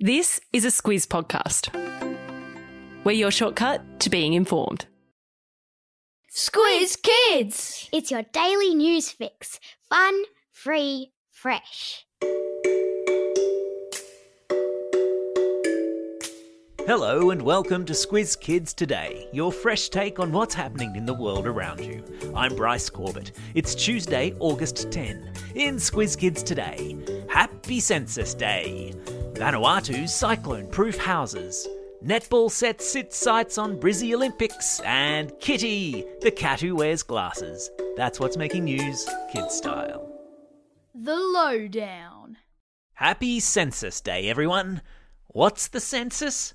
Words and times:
This 0.00 0.40
is 0.52 0.64
a 0.64 0.68
Squiz 0.68 1.08
podcast. 1.08 1.74
We're 3.02 3.10
your 3.10 3.32
shortcut 3.32 3.98
to 3.98 4.08
being 4.08 4.32
informed. 4.32 4.86
Squiz 6.32 6.96
Kids! 7.02 7.88
It's 7.92 8.08
your 8.08 8.22
daily 8.32 8.76
news 8.76 9.10
fix. 9.10 9.58
Fun, 9.88 10.22
free, 10.52 11.10
fresh. 11.32 12.06
Hello 16.86 17.30
and 17.30 17.42
welcome 17.42 17.84
to 17.84 17.92
Squiz 17.92 18.38
Kids 18.38 18.72
Today, 18.72 19.26
your 19.32 19.50
fresh 19.50 19.88
take 19.88 20.20
on 20.20 20.30
what's 20.30 20.54
happening 20.54 20.94
in 20.94 21.06
the 21.06 21.12
world 21.12 21.48
around 21.48 21.80
you. 21.80 22.04
I'm 22.36 22.54
Bryce 22.54 22.88
Corbett. 22.88 23.32
It's 23.54 23.74
Tuesday, 23.74 24.32
August 24.38 24.92
10. 24.92 25.32
In 25.56 25.74
Squiz 25.74 26.16
Kids 26.16 26.44
Today, 26.44 26.96
Happy 27.28 27.80
Census 27.80 28.32
Day. 28.32 28.94
Vanuatu's 29.38 30.12
cyclone 30.12 30.66
proof 30.66 30.98
houses. 30.98 31.68
Netball 32.04 32.50
sets 32.50 32.96
its 32.96 33.16
sights 33.16 33.56
on 33.56 33.78
Brizzy 33.78 34.12
Olympics. 34.12 34.80
And 34.80 35.32
Kitty, 35.38 36.04
the 36.22 36.32
cat 36.32 36.60
who 36.60 36.74
wears 36.74 37.04
glasses. 37.04 37.70
That's 37.96 38.18
what's 38.18 38.36
making 38.36 38.64
news, 38.64 39.08
kid 39.32 39.48
style. 39.52 40.12
The 40.92 41.14
Lowdown. 41.14 42.38
Happy 42.94 43.38
Census 43.38 44.00
Day, 44.00 44.28
everyone. 44.28 44.82
What's 45.28 45.68
the 45.68 45.80
census? 45.80 46.54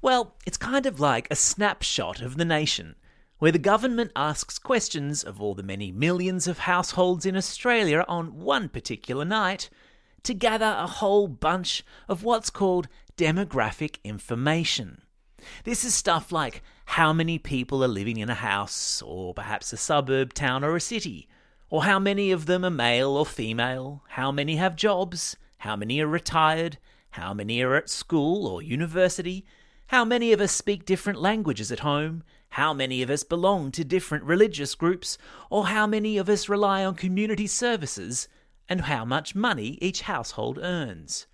Well, 0.00 0.36
it's 0.46 0.56
kind 0.56 0.86
of 0.86 1.00
like 1.00 1.26
a 1.32 1.36
snapshot 1.36 2.20
of 2.20 2.36
the 2.36 2.44
nation, 2.44 2.94
where 3.40 3.50
the 3.50 3.58
government 3.58 4.12
asks 4.14 4.56
questions 4.56 5.24
of 5.24 5.42
all 5.42 5.56
the 5.56 5.64
many 5.64 5.90
millions 5.90 6.46
of 6.46 6.60
households 6.60 7.26
in 7.26 7.34
Australia 7.34 8.04
on 8.06 8.38
one 8.38 8.68
particular 8.68 9.24
night 9.24 9.68
to 10.24 10.34
gather 10.34 10.76
a 10.78 10.86
whole 10.86 11.28
bunch 11.28 11.84
of 12.08 12.24
what's 12.24 12.50
called 12.50 12.88
demographic 13.16 13.96
information. 14.04 15.02
This 15.64 15.84
is 15.84 15.94
stuff 15.94 16.30
like 16.30 16.62
how 16.86 17.12
many 17.12 17.38
people 17.38 17.82
are 17.84 17.88
living 17.88 18.18
in 18.18 18.28
a 18.30 18.34
house, 18.34 19.02
or 19.02 19.32
perhaps 19.32 19.72
a 19.72 19.76
suburb, 19.76 20.34
town, 20.34 20.64
or 20.64 20.76
a 20.76 20.80
city, 20.80 21.28
or 21.70 21.84
how 21.84 21.98
many 21.98 22.30
of 22.30 22.46
them 22.46 22.64
are 22.64 22.70
male 22.70 23.16
or 23.16 23.24
female, 23.24 24.02
how 24.08 24.30
many 24.30 24.56
have 24.56 24.76
jobs, 24.76 25.36
how 25.58 25.76
many 25.76 26.00
are 26.00 26.06
retired, 26.06 26.78
how 27.10 27.32
many 27.32 27.62
are 27.62 27.74
at 27.74 27.88
school 27.88 28.46
or 28.46 28.62
university, 28.62 29.44
how 29.90 30.04
many 30.04 30.32
of 30.32 30.40
us 30.40 30.52
speak 30.52 30.84
different 30.84 31.20
languages 31.20 31.72
at 31.72 31.80
home? 31.80 32.22
How 32.50 32.72
many 32.72 33.02
of 33.02 33.10
us 33.10 33.24
belong 33.24 33.72
to 33.72 33.82
different 33.82 34.22
religious 34.22 34.76
groups? 34.76 35.18
Or 35.50 35.66
how 35.66 35.84
many 35.84 36.16
of 36.16 36.28
us 36.28 36.48
rely 36.48 36.84
on 36.84 36.94
community 36.94 37.48
services? 37.48 38.28
And 38.70 38.82
how 38.82 39.04
much 39.04 39.34
money 39.34 39.76
each 39.82 40.02
household 40.02 40.58
earns? 40.62 41.26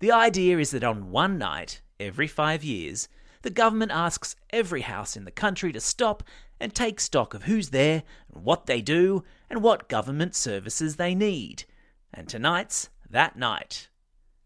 The 0.00 0.12
idea 0.12 0.58
is 0.58 0.72
that 0.72 0.84
on 0.84 1.10
one 1.10 1.38
night, 1.38 1.80
every 1.98 2.26
five 2.26 2.62
years, 2.62 3.08
the 3.40 3.48
government 3.48 3.92
asks 3.92 4.36
every 4.50 4.82
house 4.82 5.16
in 5.16 5.24
the 5.24 5.30
country 5.30 5.72
to 5.72 5.80
stop 5.80 6.22
and 6.60 6.74
take 6.74 7.00
stock 7.00 7.32
of 7.32 7.44
who's 7.44 7.70
there, 7.70 8.02
and 8.34 8.44
what 8.44 8.66
they 8.66 8.82
do, 8.82 9.24
and 9.48 9.62
what 9.62 9.88
government 9.88 10.34
services 10.34 10.96
they 10.96 11.14
need. 11.14 11.64
And 12.12 12.28
tonight's 12.28 12.90
that 13.08 13.36
night. 13.38 13.88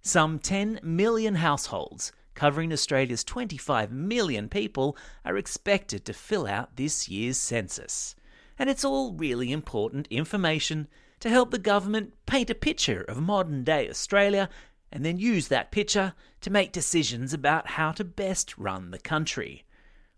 Some 0.02 0.38
10 0.38 0.78
million 0.84 1.34
households 1.34 2.12
covering 2.41 2.72
Australia's 2.72 3.22
25 3.22 3.92
million 3.92 4.48
people, 4.48 4.96
are 5.26 5.36
expected 5.36 6.06
to 6.06 6.12
fill 6.14 6.46
out 6.46 6.76
this 6.76 7.06
year's 7.06 7.36
census. 7.36 8.14
And 8.58 8.70
it's 8.70 8.82
all 8.82 9.12
really 9.12 9.52
important 9.52 10.06
information 10.08 10.88
to 11.20 11.28
help 11.28 11.50
the 11.50 11.58
government 11.58 12.14
paint 12.26 12.50
a 12.50 12.54
picture 12.54 13.02
of 13.02 13.20
modern 13.20 13.62
day 13.62 13.88
Australia 13.88 14.48
and 14.90 15.04
then 15.04 15.18
use 15.18 15.48
that 15.48 15.70
picture 15.70 16.14
to 16.40 16.50
make 16.50 16.72
decisions 16.72 17.32
about 17.32 17.68
how 17.68 17.92
to 17.92 18.04
best 18.04 18.58
run 18.58 18.90
the 18.90 18.98
country. 18.98 19.64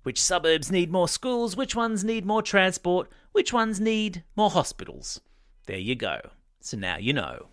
Which 0.03 0.20
suburbs 0.20 0.73
need 0.73 0.91
more 0.91 1.08
schools, 1.08 1.56
which 1.56 1.77
ones 1.77 2.03
need 2.03 2.25
more 2.25 2.42
transport, 2.42 3.08
which 3.33 3.53
ones 3.53 3.80
need 3.80 4.24
more 4.35 4.51
hospitals. 4.51 5.20
There 5.67 5.79
you 5.79 5.95
go. 5.95 6.30
So 6.61 6.77
now 6.77 6.96
you 6.96 7.13
know. 7.13 7.46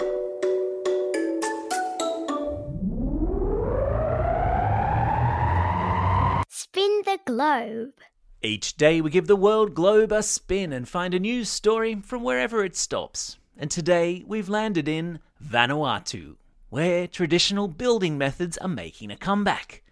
Spin 6.48 7.02
the 7.06 7.20
globe. 7.26 7.94
Each 8.42 8.78
day 8.78 9.02
we 9.02 9.10
give 9.10 9.28
the 9.28 9.36
world 9.36 9.74
globe 9.74 10.14
a 10.14 10.24
spin 10.24 10.72
and 10.72 10.88
find 10.88 11.14
a 11.14 11.20
news 11.20 11.50
story 11.50 11.96
from 11.96 12.24
wherever 12.24 12.64
it 12.64 12.78
stops. 12.78 13.38
And 13.58 13.70
today 13.70 14.24
we've 14.26 14.48
landed 14.48 14.88
in 14.88 15.20
Vanuatu, 15.44 16.38
where 16.70 17.06
traditional 17.06 17.68
building 17.68 18.18
methods 18.18 18.58
are 18.60 18.70
making 18.70 19.12
a 19.12 19.18
comeback. 19.18 19.84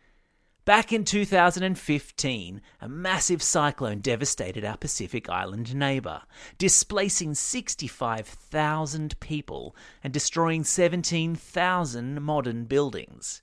Back 0.64 0.94
in 0.94 1.04
2015, 1.04 2.62
a 2.80 2.88
massive 2.88 3.44
cyclone 3.44 4.00
devastated 4.00 4.64
our 4.64 4.78
Pacific 4.78 5.30
Island 5.30 5.76
neighbour, 5.76 6.22
displacing 6.58 7.34
65,000 7.34 9.20
people 9.20 9.76
and 10.02 10.14
destroying 10.14 10.64
17,000 10.64 12.22
modern 12.22 12.64
buildings. 12.64 13.42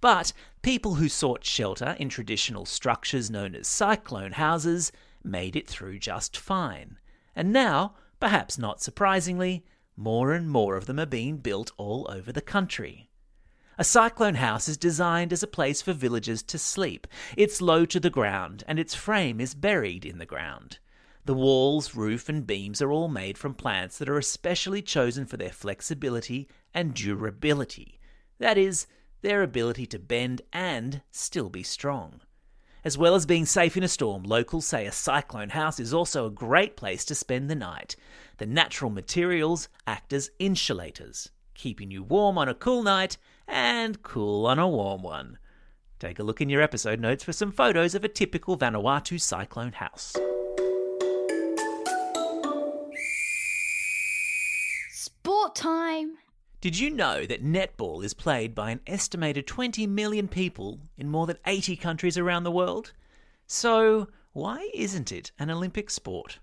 But 0.00 0.32
people 0.62 0.94
who 0.94 1.08
sought 1.08 1.44
shelter 1.44 1.96
in 1.98 2.08
traditional 2.08 2.64
structures 2.64 3.30
known 3.30 3.54
as 3.54 3.68
cyclone 3.68 4.32
houses 4.32 4.92
made 5.22 5.56
it 5.56 5.68
through 5.68 5.98
just 5.98 6.36
fine. 6.36 6.98
And 7.36 7.52
now, 7.52 7.94
perhaps 8.18 8.58
not 8.58 8.82
surprisingly, 8.82 9.64
more 9.96 10.32
and 10.32 10.48
more 10.48 10.76
of 10.76 10.86
them 10.86 10.98
are 10.98 11.06
being 11.06 11.38
built 11.38 11.72
all 11.76 12.06
over 12.10 12.32
the 12.32 12.40
country. 12.40 13.10
A 13.76 13.84
cyclone 13.84 14.34
house 14.34 14.68
is 14.68 14.76
designed 14.76 15.32
as 15.32 15.42
a 15.42 15.46
place 15.46 15.80
for 15.80 15.92
villagers 15.92 16.42
to 16.44 16.58
sleep. 16.58 17.06
It's 17.36 17.62
low 17.62 17.86
to 17.86 18.00
the 18.00 18.10
ground, 18.10 18.62
and 18.66 18.78
its 18.78 18.94
frame 18.94 19.40
is 19.40 19.54
buried 19.54 20.04
in 20.04 20.18
the 20.18 20.26
ground. 20.26 20.78
The 21.24 21.34
walls, 21.34 21.94
roof, 21.94 22.28
and 22.28 22.46
beams 22.46 22.82
are 22.82 22.90
all 22.90 23.08
made 23.08 23.38
from 23.38 23.54
plants 23.54 23.98
that 23.98 24.08
are 24.08 24.18
especially 24.18 24.82
chosen 24.82 25.26
for 25.26 25.36
their 25.36 25.50
flexibility 25.50 26.48
and 26.74 26.94
durability. 26.94 28.00
That 28.38 28.58
is, 28.58 28.86
their 29.22 29.42
ability 29.42 29.86
to 29.86 29.98
bend 29.98 30.42
and 30.52 31.02
still 31.10 31.48
be 31.48 31.62
strong. 31.62 32.20
As 32.82 32.96
well 32.96 33.14
as 33.14 33.26
being 33.26 33.44
safe 33.44 33.76
in 33.76 33.82
a 33.82 33.88
storm, 33.88 34.22
locals 34.22 34.64
say 34.64 34.86
a 34.86 34.92
cyclone 34.92 35.50
house 35.50 35.78
is 35.78 35.92
also 35.92 36.26
a 36.26 36.30
great 36.30 36.76
place 36.76 37.04
to 37.06 37.14
spend 37.14 37.50
the 37.50 37.54
night. 37.54 37.94
The 38.38 38.46
natural 38.46 38.90
materials 38.90 39.68
act 39.86 40.14
as 40.14 40.30
insulators, 40.38 41.30
keeping 41.54 41.90
you 41.90 42.02
warm 42.02 42.38
on 42.38 42.48
a 42.48 42.54
cool 42.54 42.82
night 42.82 43.18
and 43.46 44.02
cool 44.02 44.46
on 44.46 44.58
a 44.58 44.66
warm 44.66 45.02
one. 45.02 45.38
Take 45.98 46.18
a 46.18 46.22
look 46.22 46.40
in 46.40 46.48
your 46.48 46.62
episode 46.62 47.00
notes 47.00 47.22
for 47.22 47.34
some 47.34 47.52
photos 47.52 47.94
of 47.94 48.04
a 48.04 48.08
typical 48.08 48.56
Vanuatu 48.56 49.20
cyclone 49.20 49.72
house. 49.72 50.16
Sport 54.90 55.54
time! 55.54 56.16
Did 56.60 56.78
you 56.78 56.90
know 56.90 57.24
that 57.24 57.42
netball 57.42 58.04
is 58.04 58.12
played 58.12 58.54
by 58.54 58.70
an 58.70 58.80
estimated 58.86 59.46
20 59.46 59.86
million 59.86 60.28
people 60.28 60.78
in 60.98 61.08
more 61.08 61.26
than 61.26 61.38
80 61.46 61.74
countries 61.76 62.18
around 62.18 62.44
the 62.44 62.50
world? 62.50 62.92
So, 63.46 64.08
why 64.34 64.68
isn't 64.74 65.10
it 65.10 65.32
an 65.38 65.50
Olympic 65.50 65.88
sport? 65.88 66.38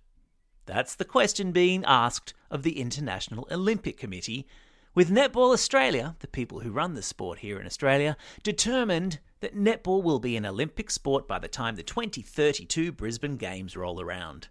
That's 0.65 0.95
the 0.95 1.05
question 1.05 1.51
being 1.51 1.85
asked 1.85 2.33
of 2.49 2.63
the 2.63 2.79
International 2.79 3.47
Olympic 3.51 3.99
Committee, 3.99 4.47
with 4.95 5.11
Netball 5.11 5.53
Australia, 5.53 6.15
the 6.17 6.27
people 6.27 6.61
who 6.61 6.71
run 6.71 6.95
the 6.95 7.03
sport 7.03 7.37
here 7.37 7.59
in 7.59 7.67
Australia, 7.67 8.17
determined 8.41 9.19
that 9.41 9.55
netball 9.55 10.01
will 10.01 10.19
be 10.19 10.35
an 10.35 10.47
Olympic 10.47 10.89
sport 10.89 11.27
by 11.27 11.37
the 11.37 11.47
time 11.47 11.75
the 11.75 11.83
2032 11.83 12.91
Brisbane 12.91 13.37
Games 13.37 13.77
roll 13.77 14.01
around. 14.01 14.47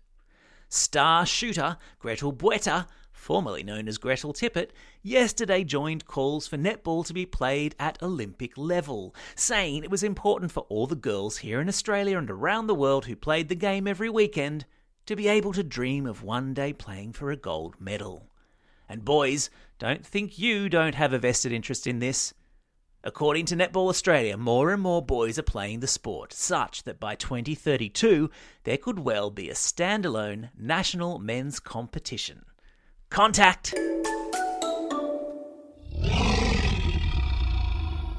Star 0.69 1.25
shooter 1.25 1.77
Gretel 1.99 2.33
Bueta 2.33 2.87
formerly 3.27 3.65
known 3.65 3.89
as 3.89 3.99
Gretel 3.99 4.33
Tippett, 4.33 4.71
yesterday 5.03 5.65
joined 5.65 6.07
calls 6.07 6.47
for 6.47 6.57
netball 6.57 7.05
to 7.05 7.13
be 7.13 7.27
played 7.27 7.75
at 7.77 8.01
Olympic 8.01 8.57
level, 8.57 9.15
saying 9.35 9.83
it 9.83 9.91
was 9.91 10.05
important 10.05 10.53
for 10.53 10.61
all 10.69 10.87
the 10.87 10.95
girls 10.95 11.39
here 11.39 11.61
in 11.61 11.69
Australia 11.69 12.19
and 12.19 12.31
around 12.31 12.69
the 12.69 12.75
world 12.75 13.07
who 13.07 13.17
played 13.17 13.49
the 13.49 13.57
game 13.57 13.89
every 13.89 14.09
weekend 14.09 14.65
to 15.07 15.17
be 15.17 15.27
able 15.27 15.53
to 15.53 15.65
dream 15.65 16.07
of 16.07 16.23
one 16.23 16.55
day 16.55 16.73
playing 16.73 17.13
for 17.13 17.33
a 17.33 17.37
gold 17.37 17.75
medal. 17.81 18.29
And 18.89 19.05
boys, 19.05 19.51
don't 19.81 20.07
think 20.07 20.39
you 20.39 20.69
don't 20.69 20.95
have 20.95 21.13
a 21.13 21.19
vested 21.19 21.51
interest 21.51 21.89
in 21.89 21.99
this. 21.99 22.33
According 23.07 23.47
to 23.47 23.55
Netball 23.55 23.89
Australia, 23.89 24.37
more 24.37 24.73
and 24.73 24.83
more 24.83 25.01
boys 25.01 25.39
are 25.39 25.45
playing 25.45 25.79
the 25.79 25.87
sport, 25.87 26.33
such 26.33 26.83
that 26.83 26.99
by 26.99 27.15
2032 27.15 28.29
there 28.65 28.77
could 28.77 28.99
well 28.99 29.31
be 29.31 29.49
a 29.49 29.55
standalone 29.55 30.51
national 30.59 31.21
men's 31.21 31.61
competition. 31.61 32.45
Contact! 33.09 33.73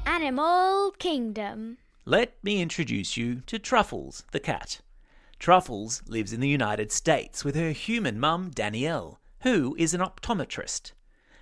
Animal 0.06 0.92
Kingdom. 0.92 1.76
Let 2.06 2.42
me 2.42 2.62
introduce 2.62 3.14
you 3.14 3.42
to 3.42 3.58
Truffles, 3.58 4.24
the 4.32 4.40
cat. 4.40 4.80
Truffles 5.38 6.02
lives 6.06 6.32
in 6.32 6.40
the 6.40 6.48
United 6.48 6.90
States 6.92 7.44
with 7.44 7.56
her 7.56 7.72
human 7.72 8.18
mum, 8.18 8.52
Danielle, 8.54 9.20
who 9.42 9.76
is 9.78 9.92
an 9.92 10.00
optometrist. 10.00 10.92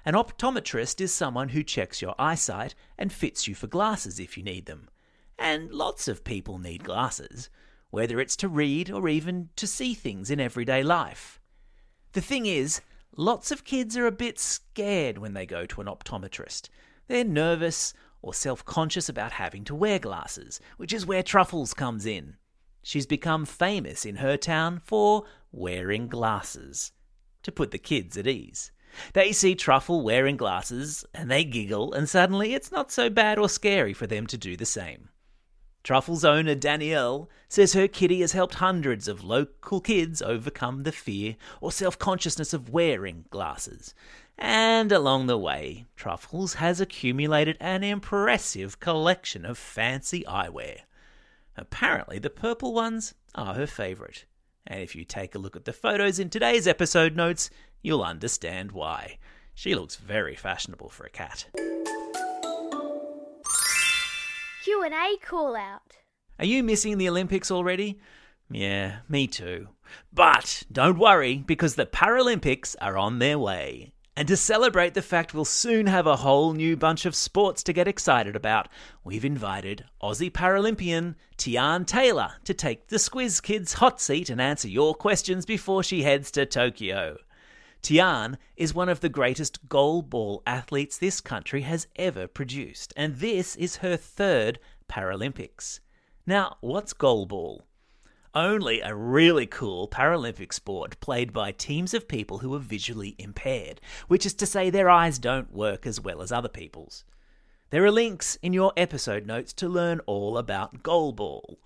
An 0.07 0.15
optometrist 0.15 1.01
is 1.01 1.13
someone 1.13 1.49
who 1.49 1.65
checks 1.65 2.01
your 2.01 2.15
eyesight 2.17 2.77
and 2.97 3.13
fits 3.13 3.49
you 3.49 3.57
for 3.57 3.67
glasses 3.67 4.21
if 4.21 4.39
you 4.39 4.45
need 4.45 4.67
them. 4.67 4.89
And 5.37 5.73
lots 5.73 6.07
of 6.07 6.23
people 6.23 6.61
need 6.61 6.85
glasses, 6.85 7.51
whether 7.91 8.21
it's 8.21 8.37
to 8.37 8.49
read 8.49 8.89
or 8.89 9.09
even 9.09 9.49
to 9.57 9.67
see 9.67 9.95
things 9.95 10.31
in 10.31 10.39
everyday 10.39 10.85
life. 10.85 11.41
The 12.13 12.21
thing 12.21 12.47
is, 12.47 12.81
lots 13.17 13.51
of 13.51 13.65
kids 13.65 13.97
are 13.97 14.07
a 14.07 14.13
bit 14.13 14.39
scared 14.39 15.19
when 15.19 15.35
they 15.35 15.45
go 15.45 15.67
to 15.67 15.81
an 15.81 15.89
optometrist. 15.89 16.69
They're 17.09 17.25
nervous 17.25 17.93
or 18.23 18.33
self 18.33 18.65
conscious 18.65 19.09
about 19.09 19.33
having 19.33 19.65
to 19.65 19.75
wear 19.75 19.99
glasses, 19.99 20.61
which 20.77 20.93
is 20.93 21.05
where 21.05 21.25
Truffles 21.25 21.75
comes 21.75 22.07
in. 22.07 22.37
She's 22.81 23.07
become 23.07 23.45
famous 23.45 24.07
in 24.07 24.17
her 24.17 24.37
town 24.37 24.79
for 24.85 25.25
wearing 25.51 26.07
glasses. 26.07 26.93
To 27.43 27.51
put 27.51 27.73
the 27.73 27.79
kids 27.79 28.17
at 28.17 28.29
ease. 28.29 28.71
They 29.13 29.33
see 29.33 29.55
Truffle 29.55 30.03
wearing 30.03 30.37
glasses 30.37 31.05
and 31.15 31.31
they 31.31 31.45
giggle, 31.45 31.93
and 31.93 32.09
suddenly 32.09 32.55
it's 32.55 32.73
not 32.73 32.91
so 32.91 33.11
bad 33.11 33.39
or 33.39 33.49
scary 33.49 33.93
for 33.93 34.07
them 34.07 34.27
to 34.29 34.39
do 34.39 34.57
the 34.57 34.67
same. 34.67 35.09
Truffle's 35.87 36.25
owner 36.25 36.57
Danielle 36.57 37.31
says 37.49 37.75
her 37.75 37.87
kitty 37.87 38.21
has 38.21 38.33
helped 38.33 38.57
hundreds 38.57 39.07
of 39.07 39.23
local 39.23 39.81
kids 39.81 40.21
overcome 40.21 40.83
the 40.83 40.91
fear 40.91 41.37
or 41.61 41.71
self 41.71 41.97
consciousness 41.97 42.53
of 42.53 42.71
wearing 42.71 43.25
glasses. 43.31 43.95
And 44.37 44.91
along 44.91 45.29
the 45.29 45.39
way, 45.39 45.87
Truffles 45.95 46.55
has 46.55 46.81
accumulated 46.81 47.57
an 47.61 47.85
impressive 47.85 48.81
collection 48.81 49.47
of 49.47 49.59
fancy 49.59 50.25
eyewear. 50.25 50.81
Apparently, 51.57 52.19
the 52.19 52.31
purple 52.31 52.75
ones 52.75 53.15
are 53.37 53.55
her 53.55 53.69
favourite. 53.69 54.25
And 54.67 54.81
if 54.81 54.97
you 54.97 55.05
take 55.05 55.37
a 55.37 55.39
look 55.39 55.55
at 55.55 55.65
the 55.65 55.73
photos 55.73 56.19
in 56.19 56.29
today's 56.29 56.67
episode 56.67 57.15
notes, 57.15 57.49
you'll 57.87 58.03
understand 58.03 58.73
why. 58.73 59.17
She 59.55 59.77
looks 59.77 59.95
very 59.95 60.35
fashionable 60.35 60.89
for 60.89 61.07
a 61.07 61.09
cat. 61.09 61.47
Q&A 64.65 65.17
call 65.25 65.55
out. 65.55 65.97
Are 66.41 66.45
you 66.45 66.65
missing 66.65 66.99
the 66.99 67.09
Olympics 67.09 67.53
already? 67.53 68.01
Yeah, 68.51 68.97
me 69.09 69.29
too. 69.29 69.69
But 70.13 70.65
don't 70.71 70.99
worry, 70.99 71.45
because 71.47 71.77
the 71.77 71.87
Paralympics 71.87 72.75
are 72.81 72.99
on 72.99 73.21
their 73.21 73.39
way. 73.39 73.93
And 74.17 74.27
to 74.27 74.37
celebrate 74.37 74.95
the 74.95 75.03
fact 75.03 75.33
we'll 75.33 75.45
soon 75.45 75.87
have 75.87 76.09
a 76.09 76.17
whole 76.17 76.55
new 76.55 76.77
bunch 76.77 77.07
of 77.07 77.15
sports 77.15 77.63
to 77.63 77.73
get 77.73 77.87
excited 77.87 78.35
about, 78.35 78.69
we've 79.05 79.25
invited 79.25 79.85
Aussie 80.03 80.33
Paralympian 80.33 81.15
Tyan 81.37 81.85
Taylor 81.85 82.33
to 82.45 82.53
take 82.53 82.89
the 82.89 82.97
Squiz 82.97 83.41
Kids 83.41 83.75
hot 83.75 84.01
seat 84.01 84.29
and 84.29 84.41
answer 84.41 84.67
your 84.67 84.93
questions 84.95 85.47
before 85.47 85.85
she 85.85 86.03
heads 86.03 86.33
to 86.33 86.47
Tokyo. 86.47 87.19
Tyan 87.83 88.39
is 88.57 88.75
one 88.75 88.89
of 88.89 89.01
the 89.01 89.09
greatest 89.09 89.69
goalball 89.69 90.43
athletes 90.47 90.99
this 90.99 91.21
country 91.21 91.63
has 91.63 91.87
ever 91.97 92.27
produced, 92.27 92.93
and 92.97 93.17
this 93.17 93.55
is 93.57 93.77
her 93.77 93.97
third 93.97 94.59
Paralympics. 94.89 95.81
Now, 96.27 96.57
what's 96.61 96.93
goalball? 96.93 97.63
Only 98.35 98.81
a 98.81 98.95
really 98.95 99.47
cool 99.47 99.89
Paralympic 99.89 100.53
sport 100.53 101.01
played 101.01 101.33
by 101.33 101.53
teams 101.53 101.95
of 101.95 102.09
people 102.09 102.39
who 102.39 102.53
are 102.55 102.59
visually 102.59 103.15
impaired, 103.19 103.81
which 104.09 104.27
is 104.27 104.35
to 104.35 104.47
say 104.47 104.69
their 104.69 104.91
eyes 104.91 105.19
don't 105.19 105.55
work 105.55 105.87
as 105.87 106.01
well 106.01 106.21
as 106.21 106.33
other 106.33 106.49
people's. 106.49 107.05
There 107.71 107.85
are 107.85 107.91
links 107.91 108.37
in 108.43 108.53
your 108.53 108.73
episode 108.77 109.27
notes 109.27 109.53
to 109.55 109.69
learn 109.69 110.01
all 110.01 110.37
about 110.37 110.83
goalball. 110.83 111.57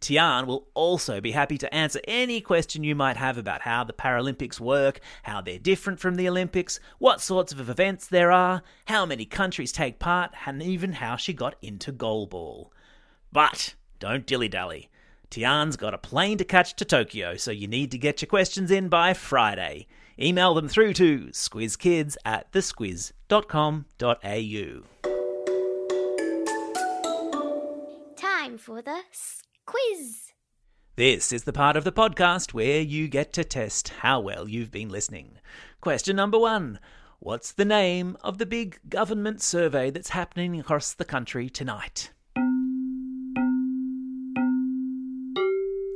Tyan 0.00 0.46
will 0.46 0.68
also 0.74 1.20
be 1.20 1.32
happy 1.32 1.58
to 1.58 1.74
answer 1.74 2.00
any 2.08 2.40
question 2.40 2.82
you 2.82 2.94
might 2.94 3.18
have 3.18 3.36
about 3.36 3.62
how 3.62 3.84
the 3.84 3.92
Paralympics 3.92 4.58
work, 4.58 5.00
how 5.24 5.40
they're 5.40 5.58
different 5.58 6.00
from 6.00 6.14
the 6.14 6.28
Olympics, 6.28 6.80
what 6.98 7.20
sorts 7.20 7.52
of 7.52 7.68
events 7.68 8.06
there 8.06 8.32
are, 8.32 8.62
how 8.86 9.04
many 9.04 9.26
countries 9.26 9.72
take 9.72 9.98
part, 9.98 10.30
and 10.46 10.62
even 10.62 10.94
how 10.94 11.16
she 11.16 11.34
got 11.34 11.54
into 11.60 11.92
goalball. 11.92 12.70
But 13.30 13.74
don't 13.98 14.26
dilly 14.26 14.48
dally. 14.48 14.88
Tyan's 15.28 15.76
got 15.76 15.94
a 15.94 15.98
plane 15.98 16.38
to 16.38 16.44
catch 16.44 16.74
to 16.76 16.84
Tokyo, 16.84 17.36
so 17.36 17.50
you 17.50 17.68
need 17.68 17.90
to 17.92 17.98
get 17.98 18.20
your 18.22 18.28
questions 18.28 18.70
in 18.70 18.88
by 18.88 19.14
Friday. 19.14 19.86
Email 20.18 20.54
them 20.54 20.68
through 20.68 20.94
to 20.94 21.26
squizkids 21.26 22.16
at 22.24 22.50
thesquiz.com.au. 22.52 23.84
Time 28.16 28.58
for 28.58 28.82
the 28.82 29.02
quiz. 29.70 30.32
This 30.96 31.32
is 31.32 31.44
the 31.44 31.52
part 31.52 31.76
of 31.76 31.84
the 31.84 31.92
podcast 31.92 32.52
where 32.52 32.80
you 32.80 33.06
get 33.06 33.32
to 33.34 33.44
test 33.44 33.90
how 34.00 34.18
well 34.18 34.48
you've 34.48 34.72
been 34.72 34.88
listening. 34.88 35.38
Question 35.80 36.16
number 36.16 36.38
one 36.38 36.80
What's 37.20 37.52
the 37.52 37.64
name 37.64 38.16
of 38.22 38.38
the 38.38 38.46
big 38.46 38.80
government 38.88 39.40
survey 39.40 39.90
that's 39.90 40.08
happening 40.08 40.58
across 40.58 40.92
the 40.92 41.04
country 41.04 41.48
tonight? 41.48 42.10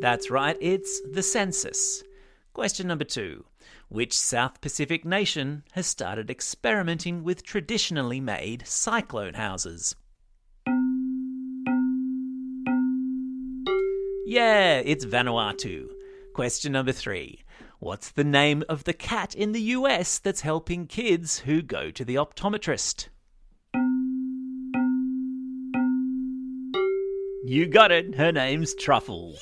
That's 0.00 0.30
right, 0.30 0.56
it's 0.60 1.00
the 1.10 1.22
census. 1.22 2.04
Question 2.52 2.86
number 2.86 3.04
two 3.04 3.44
Which 3.88 4.16
South 4.16 4.60
Pacific 4.60 5.04
nation 5.04 5.64
has 5.72 5.88
started 5.88 6.30
experimenting 6.30 7.24
with 7.24 7.42
traditionally 7.42 8.20
made 8.20 8.68
cyclone 8.68 9.34
houses? 9.34 9.96
Yeah, 14.26 14.80
it's 14.82 15.04
Vanuatu. 15.04 15.88
Question 16.32 16.72
number 16.72 16.92
three. 16.92 17.40
What's 17.78 18.10
the 18.10 18.24
name 18.24 18.64
of 18.70 18.84
the 18.84 18.94
cat 18.94 19.34
in 19.34 19.52
the 19.52 19.60
US 19.60 20.18
that's 20.18 20.40
helping 20.40 20.86
kids 20.86 21.40
who 21.40 21.60
go 21.60 21.90
to 21.90 22.04
the 22.06 22.14
optometrist? 22.14 23.08
You 27.44 27.66
got 27.66 27.92
it. 27.92 28.14
Her 28.14 28.32
name's 28.32 28.74
Truffles. 28.74 29.38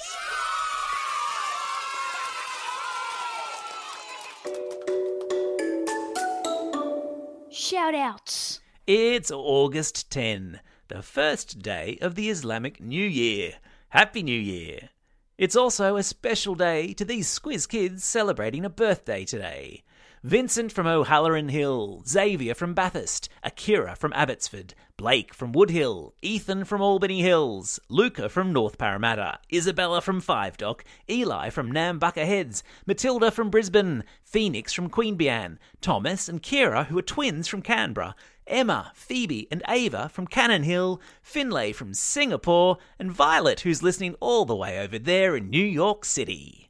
Shout 7.53 7.95
outs. 7.95 8.59
It's 8.89 9.31
August 9.31 10.11
10, 10.11 10.59
the 10.89 11.03
first 11.03 11.61
day 11.61 11.99
of 12.03 12.17
the 12.17 12.29
Islamic 12.29 12.81
New 12.81 13.07
Year. 13.07 13.55
Happy 13.93 14.23
New 14.23 14.41
Year! 14.41 14.89
It's 15.37 15.55
also 15.55 15.97
a 15.97 16.03
special 16.03 16.55
day 16.55 16.95
to 16.95 17.05
these 17.05 17.29
Squiz 17.29 17.69
kids 17.69 18.03
celebrating 18.03 18.65
a 18.65 18.71
birthday 18.71 19.27
today. 19.27 19.83
Vincent 20.25 20.71
from 20.71 20.87
O'Halloran 20.87 21.49
Hill, 21.49 22.05
Xavier 22.07 22.55
from 22.55 22.75
Bathurst, 22.75 23.29
Akira 23.43 23.97
from 23.97 24.13
Abbotsford, 24.13 24.73
Blake 24.97 25.35
from 25.35 25.53
Woodhill, 25.53 26.13
Ethan 26.23 26.65
from 26.65 26.81
Albany 26.81 27.23
Hills, 27.23 27.81
Luca 27.89 28.29
from 28.29 28.53
North 28.53 28.79
Parramatta, 28.79 29.41
Isabella 29.53 30.01
from 30.01 30.21
Five 30.21 30.57
Dock, 30.57 30.85
Eli 31.11 31.51
from 31.51 31.73
Nambucca 31.73 32.25
Heads, 32.25 32.63
Matilda 32.87 33.33
from 33.33 33.51
Brisbane, 33.51 34.05
Phoenix 34.23 34.73
from 34.73 34.89
Queanbeyan, 34.89 35.59
Thomas 35.81 36.29
and 36.29 36.41
Kira, 36.41 36.87
who 36.87 36.97
are 36.97 37.03
twins 37.03 37.49
from 37.49 37.61
Canberra, 37.61 38.15
Emma, 38.47 38.93
Phoebe, 38.95 39.49
and 39.51 39.65
Ava 39.69 40.09
from 40.09 40.29
Cannon 40.29 40.63
Hill, 40.63 41.01
Finlay 41.21 41.73
from 41.73 41.95
Singapore, 41.95 42.79
and 42.97 43.11
Violet, 43.11 43.63
who's 43.63 43.83
listening 43.83 44.15
all 44.21 44.45
the 44.45 44.55
way 44.55 44.79
over 44.79 45.01
there 45.01 45.35
in 45.35 45.51
New 45.51 45.65
York 45.65 46.05
City. 46.05 46.62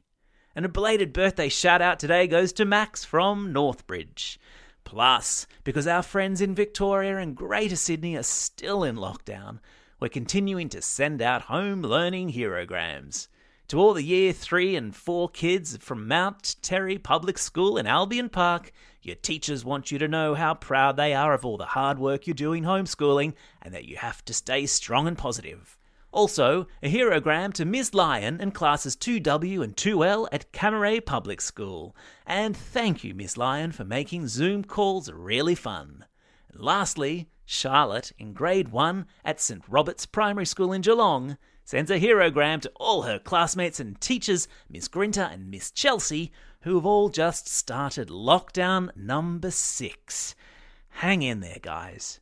And 0.55 0.65
a 0.65 0.69
belated 0.69 1.13
birthday 1.13 1.49
shout 1.49 1.81
out 1.81 1.97
today 1.99 2.27
goes 2.27 2.53
to 2.53 2.65
Max 2.65 3.03
from 3.03 3.51
Northbridge. 3.51 4.37
Plus, 4.83 5.47
because 5.63 5.87
our 5.87 6.03
friends 6.03 6.41
in 6.41 6.53
Victoria 6.53 7.17
and 7.17 7.35
Greater 7.35 7.75
Sydney 7.75 8.15
are 8.15 8.23
still 8.23 8.83
in 8.83 8.95
lockdown, 8.95 9.59
we're 9.99 10.09
continuing 10.09 10.69
to 10.69 10.81
send 10.81 11.21
out 11.21 11.43
home 11.43 11.81
learning 11.81 12.33
herograms. 12.33 13.29
To 13.69 13.79
all 13.79 13.93
the 13.93 14.03
year 14.03 14.33
3 14.33 14.75
and 14.75 14.95
4 14.95 15.29
kids 15.29 15.77
from 15.77 16.07
Mount 16.07 16.57
Terry 16.61 16.99
Public 16.99 17.39
School 17.39 17.77
in 17.77 17.87
Albion 17.87 18.29
Park, 18.29 18.71
your 19.01 19.15
teachers 19.15 19.65
want 19.65 19.91
you 19.91 19.97
to 19.97 20.07
know 20.07 20.35
how 20.35 20.53
proud 20.53 20.97
they 20.97 21.15
are 21.15 21.33
of 21.33 21.43
all 21.43 21.57
the 21.57 21.65
hard 21.65 21.97
work 21.97 22.27
you're 22.27 22.35
doing 22.35 22.63
homeschooling 22.63 23.33
and 23.61 23.73
that 23.73 23.85
you 23.85 23.95
have 23.95 24.23
to 24.25 24.33
stay 24.33 24.67
strong 24.67 25.07
and 25.07 25.17
positive. 25.17 25.77
Also, 26.13 26.67
a 26.83 26.93
herogram 26.93 27.51
to 27.51 27.65
Ms. 27.65 27.95
Lyon 27.95 28.39
and 28.39 28.53
classes 28.53 28.95
2W 28.95 29.63
and 29.63 29.75
2L 29.75 30.27
at 30.31 30.51
Cammeray 30.53 31.03
Public 31.03 31.41
School. 31.41 31.95
And 32.27 32.55
thank 32.55 33.03
you, 33.03 33.15
Miss 33.15 33.35
Lyon, 33.35 33.71
for 33.71 33.83
making 33.83 34.27
Zoom 34.27 34.63
calls 34.63 35.11
really 35.11 35.55
fun. 35.55 36.05
And 36.51 36.61
lastly, 36.61 37.29
Charlotte 37.45 38.11
in 38.19 38.33
grade 38.33 38.69
1 38.69 39.07
at 39.25 39.41
St. 39.41 39.63
Robert's 39.67 40.05
Primary 40.05 40.45
School 40.45 40.71
in 40.71 40.83
Geelong 40.83 41.35
sends 41.65 41.89
a 41.89 41.99
herogram 41.99 42.61
to 42.61 42.71
all 42.75 43.01
her 43.01 43.17
classmates 43.17 43.79
and 43.79 43.99
teachers, 43.99 44.47
Miss 44.69 44.87
Grinter 44.87 45.23
and 45.23 45.49
Miss 45.49 45.71
Chelsea, 45.71 46.31
who 46.61 46.75
have 46.75 46.85
all 46.85 47.09
just 47.09 47.47
started 47.47 48.09
lockdown 48.09 48.95
number 48.95 49.49
6. 49.49 50.35
Hang 50.89 51.23
in 51.23 51.39
there, 51.39 51.57
guys 51.59 52.19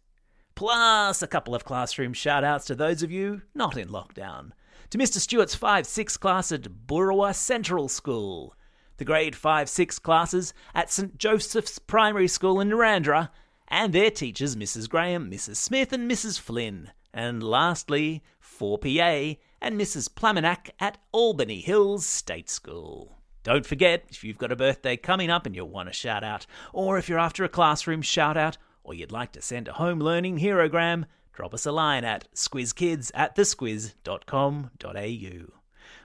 plus 0.62 1.24
a 1.24 1.28
couple 1.28 1.56
of 1.56 1.66
classroom 1.66 2.14
shout 2.14 2.44
outs 2.44 2.66
to 2.66 2.76
those 2.76 3.02
of 3.02 3.10
you 3.10 3.42
not 3.56 3.76
in 3.76 3.88
lockdown. 3.88 4.52
To 4.92 4.98
Mr. 5.00 5.18
Stewart's 5.18 5.56
5 5.56 5.88
6 5.88 6.18
class 6.18 6.52
at 6.52 6.86
Boorowa 6.86 7.34
Central 7.34 7.90
School, 7.90 8.54
the 8.98 9.04
grade 9.04 9.36
5 9.36 9.68
6 9.68 9.98
classes 9.98 10.54
at 10.76 10.92
St. 10.92 11.18
Joseph's 11.18 11.80
Primary 11.80 12.28
School 12.28 12.60
in 12.60 12.70
Narrandera, 12.70 13.32
and 13.70 13.92
their 13.92 14.12
teachers 14.12 14.56
Mrs. 14.56 14.88
Graham, 14.88 15.32
Mrs. 15.32 15.56
Smith, 15.56 15.92
and 15.94 16.10
Mrs. 16.10 16.40
Flynn. 16.40 16.92
And 17.12 17.42
lastly, 17.42 18.22
4PA 18.40 19.40
and 19.62 19.82
Mrs. 19.82 20.10
Plamenak 20.14 20.70
at 20.80 21.00
Albany 21.12 21.62
Hills 21.62 22.06
State 22.06 22.52
School. 22.52 23.18
Don't 23.42 23.66
forget, 23.66 24.04
if 24.10 24.24
you've 24.24 24.38
got 24.38 24.52
a 24.52 24.56
birthday 24.56 24.96
coming 24.96 25.32
up 25.32 25.48
and 25.48 25.56
you 25.56 25.66
want 25.66 25.90
a 25.90 25.94
shout 25.94 26.24
out, 26.24 26.46
or 26.72 27.00
if 27.00 27.10
you're 27.10 27.18
after 27.18 27.44
a 27.44 27.50
classroom 27.50 28.04
shout 28.04 28.38
out, 28.38 28.60
or 28.84 28.94
you'd 28.94 29.12
like 29.12 29.32
to 29.34 29.42
send 29.42 29.68
a 29.68 29.74
home 29.74 30.00
learning 30.00 30.40
herogram, 30.40 31.06
drop 31.34 31.54
us 31.54 31.66
a 31.66 31.72
line 31.72 32.04
at 32.04 32.32
squizkids 32.34 33.12
at 33.14 33.36
thesquiz.com.au. 33.36 35.54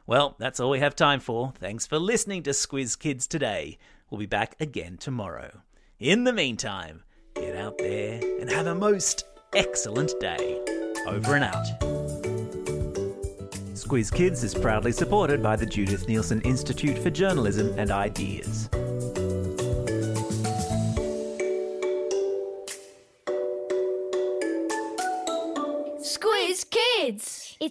Well, 0.07 0.37
that's 0.39 0.61
all 0.61 0.71
we 0.71 0.79
have 0.79 0.95
time 0.95 1.21
for. 1.21 1.53
Thanks 1.59 1.87
for 1.87 1.99
listening 1.99 2.43
to 2.45 2.51
Squiz 2.51 2.99
Kids 2.99 3.27
today. 3.27 3.79
We'll 4.09 4.21
be 4.21 4.27
back 4.27 4.55
again 4.61 4.99
tomorrow. 4.99 5.63
In 5.99 6.25
the 6.25 6.33
meantime, 6.33 7.03
get 7.35 7.57
out 7.57 7.79
there 7.79 8.21
and 8.41 8.51
have 8.51 8.67
a 8.67 8.75
most 8.75 9.25
excellent 9.55 10.19
day. 10.21 10.61
Over 11.07 11.35
and 11.35 11.45
out. 11.45 11.67
Squiz 13.75 14.13
Kids 14.13 14.45
is 14.45 14.55
proudly 14.55 14.93
supported 14.93 15.43
by 15.43 15.57
the 15.57 15.67
Judith 15.67 16.07
Neilson 16.07 16.45
Institute 16.45 16.99
for 16.99 17.11
Journalism 17.11 17.75
and 17.79 17.91
Ideas. 17.91 18.69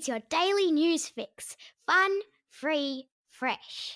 Your 0.08 0.20
daily 0.30 0.72
news 0.72 1.08
fix. 1.08 1.58
Fun, 1.88 2.20
free, 2.50 3.08
fresh. 3.32 3.95